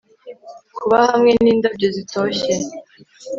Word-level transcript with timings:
Kuba 0.77 0.97
hamwe 1.09 1.31
n 1.43 1.45
indabyo 1.53 1.87
zitoshye 1.95 2.53